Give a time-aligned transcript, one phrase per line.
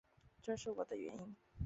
[0.41, 1.35] 这是我的原因